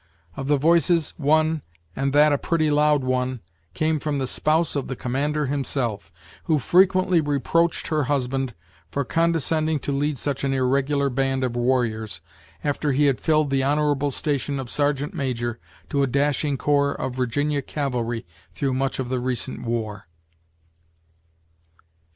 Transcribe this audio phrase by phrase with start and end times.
[0.35, 1.61] Of the voices, one,
[1.95, 3.39] and that a pretty loud one',
[3.75, 6.11] came from the spouse of the commander himself,
[6.45, 8.55] who frequently reproached her husband
[8.89, 12.19] for condescending to lead such an irregular band of warriors,
[12.63, 15.59] after he had filled the honorable station of sergeant major
[15.89, 18.25] to a dashing corps of Virginia cavalry
[18.55, 20.07] through much of the recent war.